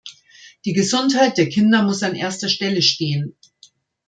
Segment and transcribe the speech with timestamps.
[0.65, 3.35] Die Gesundheit der Kinder muss an erster Stelle stehen.